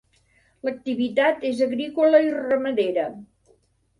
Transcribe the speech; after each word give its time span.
L'activitat 0.67 1.43
és 1.49 1.61
agrícola 1.67 2.21
i 2.29 2.33
ramadera. 2.37 3.03